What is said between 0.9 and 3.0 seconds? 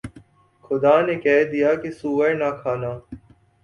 نے کہہ دیا کہ سؤر نہ کھانا